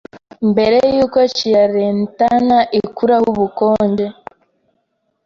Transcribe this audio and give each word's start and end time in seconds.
Mbere 0.49 0.77
yuko 0.95 1.19
Chiarentana 1.35 2.57
ikuraho 2.81 3.25
ubukonje 3.33 4.07